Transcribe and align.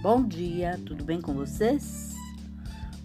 Bom 0.00 0.22
dia, 0.22 0.78
tudo 0.86 1.02
bem 1.02 1.20
com 1.20 1.34
vocês? 1.34 2.14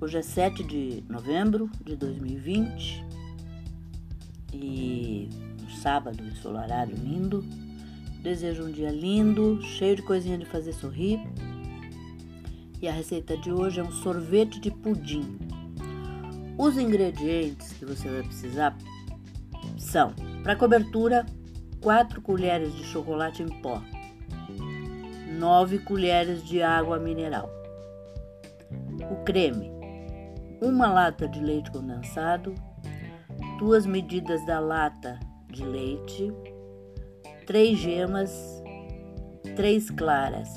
Hoje 0.00 0.18
é 0.18 0.22
7 0.22 0.62
de 0.62 1.02
novembro 1.08 1.68
de 1.84 1.96
2020 1.96 3.04
e 4.52 5.28
um 5.64 5.70
sábado 5.78 6.22
ensolarado 6.22 6.92
lindo. 6.92 7.44
Desejo 8.22 8.66
um 8.66 8.70
dia 8.70 8.92
lindo, 8.92 9.60
cheio 9.62 9.96
de 9.96 10.02
coisinha 10.02 10.38
de 10.38 10.46
fazer 10.46 10.72
sorrir. 10.74 11.18
E 12.80 12.86
a 12.86 12.92
receita 12.92 13.36
de 13.36 13.50
hoje 13.50 13.80
é 13.80 13.82
um 13.82 13.90
sorvete 13.90 14.60
de 14.60 14.70
pudim. 14.70 15.38
Os 16.56 16.78
ingredientes 16.78 17.72
que 17.72 17.84
você 17.84 18.08
vai 18.08 18.22
precisar 18.22 18.78
são, 19.76 20.14
para 20.44 20.54
cobertura, 20.54 21.26
4 21.80 22.22
colheres 22.22 22.72
de 22.76 22.84
chocolate 22.84 23.42
em 23.42 23.48
pó, 23.60 23.82
9 25.36 25.80
colheres 25.80 26.42
de 26.42 26.62
água 26.62 26.98
mineral. 26.98 27.50
O 29.10 29.22
creme, 29.22 29.70
uma 30.62 30.88
lata 30.88 31.28
de 31.28 31.40
leite 31.40 31.70
condensado, 31.70 32.54
duas 33.58 33.84
medidas 33.84 34.44
da 34.46 34.58
lata 34.58 35.20
de 35.48 35.62
leite, 35.62 36.32
três 37.46 37.78
gemas, 37.78 38.32
três 39.54 39.90
claras 39.90 40.48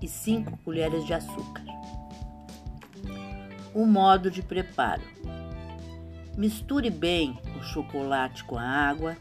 e 0.00 0.08
5 0.08 0.56
colheres 0.64 1.04
de 1.04 1.12
açúcar. 1.12 1.64
O 3.74 3.84
modo 3.84 4.30
de 4.30 4.42
preparo: 4.42 5.02
misture 6.38 6.88
bem 6.88 7.38
o 7.58 7.62
chocolate 7.62 8.44
com 8.44 8.56
a 8.56 8.64
água 8.64 9.14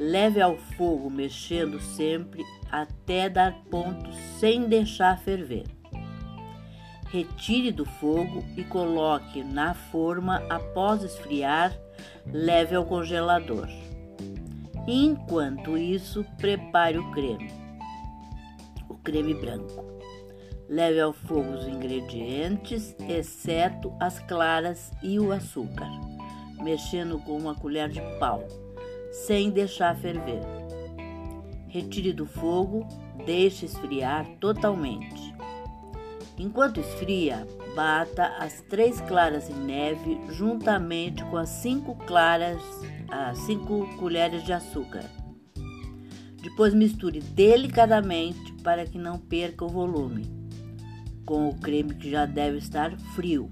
Leve 0.00 0.40
ao 0.40 0.56
fogo, 0.56 1.10
mexendo 1.10 1.80
sempre 1.80 2.44
até 2.70 3.28
dar 3.28 3.52
ponto 3.68 4.12
sem 4.38 4.68
deixar 4.68 5.18
ferver. 5.18 5.64
Retire 7.08 7.72
do 7.72 7.84
fogo 7.84 8.44
e 8.56 8.62
coloque 8.62 9.42
na 9.42 9.74
forma 9.74 10.36
após 10.48 11.02
esfriar, 11.02 11.76
leve 12.32 12.76
ao 12.76 12.84
congelador. 12.84 13.66
Enquanto 14.86 15.76
isso, 15.76 16.24
prepare 16.36 16.96
o 16.96 17.10
creme. 17.10 17.50
O 18.88 18.94
creme 18.94 19.34
branco. 19.34 19.84
Leve 20.68 21.00
ao 21.00 21.12
fogo 21.12 21.54
os 21.54 21.66
ingredientes, 21.66 22.94
exceto 23.08 23.92
as 23.98 24.20
claras 24.20 24.92
e 25.02 25.18
o 25.18 25.32
açúcar, 25.32 25.90
mexendo 26.62 27.18
com 27.18 27.36
uma 27.36 27.56
colher 27.56 27.88
de 27.88 28.00
pau 28.20 28.46
sem 29.10 29.50
deixar 29.50 29.96
ferver. 29.96 30.42
Retire 31.68 32.12
do 32.12 32.26
fogo, 32.26 32.86
deixe 33.24 33.66
esfriar 33.66 34.26
totalmente. 34.40 35.34
Enquanto 36.38 36.80
esfria, 36.80 37.46
bata 37.74 38.26
as 38.38 38.60
três 38.62 39.00
claras 39.00 39.50
em 39.50 39.54
neve 39.54 40.20
juntamente 40.30 41.24
com 41.24 41.36
as 41.36 41.48
cinco 41.48 41.96
claras, 42.06 42.62
as 43.10 43.38
cinco 43.38 43.86
colheres 43.96 44.44
de 44.44 44.52
açúcar. 44.52 45.04
Depois 46.40 46.72
misture 46.72 47.20
delicadamente 47.20 48.52
para 48.62 48.86
que 48.86 48.98
não 48.98 49.18
perca 49.18 49.64
o 49.64 49.68
volume, 49.68 50.24
com 51.26 51.48
o 51.48 51.54
creme 51.58 51.94
que 51.94 52.10
já 52.10 52.24
deve 52.24 52.58
estar 52.58 52.96
frio. 53.14 53.50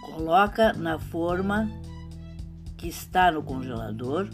Coloca 0.00 0.72
na 0.72 0.98
forma 0.98 1.68
que 2.80 2.88
está 2.88 3.30
no 3.30 3.42
congelador 3.42 4.26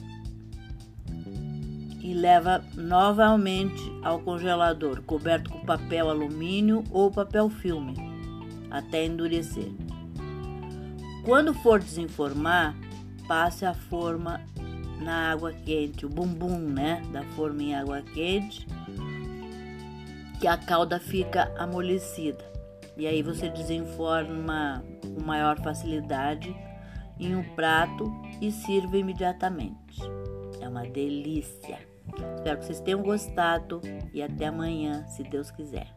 e 2.00 2.14
leva 2.14 2.64
novamente 2.74 3.82
ao 4.04 4.20
congelador, 4.20 5.02
coberto 5.02 5.50
com 5.50 5.66
papel 5.66 6.08
alumínio 6.08 6.84
ou 6.92 7.10
papel 7.10 7.50
filme, 7.50 7.94
até 8.70 9.04
endurecer. 9.04 9.68
Quando 11.24 11.52
for 11.52 11.80
desenformar, 11.80 12.76
passe 13.26 13.66
a 13.66 13.74
forma 13.74 14.40
na 15.00 15.32
água 15.32 15.52
quente, 15.52 16.06
o 16.06 16.08
bumbum, 16.08 16.60
né, 16.60 17.02
da 17.12 17.24
forma 17.34 17.60
em 17.60 17.74
água 17.74 18.00
quente, 18.00 18.64
que 20.38 20.46
a 20.46 20.56
calda 20.56 21.00
fica 21.00 21.52
amolecida. 21.58 22.44
E 22.96 23.08
aí 23.08 23.22
você 23.22 23.48
desenforma 23.48 24.84
com 25.02 25.20
maior 25.20 25.60
facilidade 25.60 26.54
em 27.18 27.34
um 27.34 27.42
prato 27.54 28.12
e 28.40 28.50
sirva 28.50 28.96
imediatamente. 28.96 30.00
É 30.60 30.68
uma 30.68 30.84
delícia. 30.84 31.78
Espero 32.36 32.58
que 32.58 32.64
vocês 32.64 32.80
tenham 32.80 33.02
gostado 33.02 33.80
e 34.12 34.22
até 34.22 34.46
amanhã, 34.46 35.06
se 35.06 35.22
Deus 35.22 35.50
quiser. 35.50 35.88